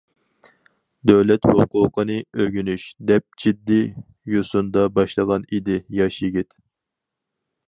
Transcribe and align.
دۆلەت 1.09 1.43
ھوقۇقىنى 1.59 2.15
ئۆگىنىش... 2.45 2.85
دەپ 3.11 3.27
جىددىي 3.45 3.85
يوسۇندا 4.37 4.87
باشلىغان 4.99 5.47
ئىدى 5.53 5.79
ياش 6.01 6.23
يىگىت. 6.27 6.61